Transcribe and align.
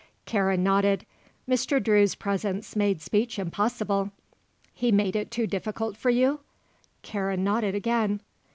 Karen 0.25 0.63
nodded. 0.63 1.05
Mr. 1.47 1.77
Drew's 1.79 2.15
presence 2.15 2.75
made 2.75 2.99
speech 3.03 3.37
impossible. 3.37 4.09
"He 4.73 4.91
made 4.91 5.15
it 5.15 5.29
too 5.29 5.45
difficult 5.45 5.95
for 5.95 6.09
you?" 6.09 6.39
Karen 7.03 7.43
nodded 7.43 7.75
again. 7.75 8.21